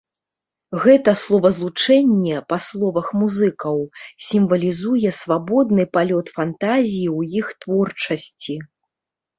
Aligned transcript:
Гэта 0.85 1.11
словазлучэнне, 1.23 2.37
па 2.53 2.57
словах 2.69 3.13
музыкаў, 3.25 3.77
сімвалізуе 4.31 5.09
свабодны 5.21 5.83
палёт 5.95 6.35
фантазіі 6.41 7.07
ў 7.17 7.43
іх 7.43 7.47
творчасці. 7.65 8.61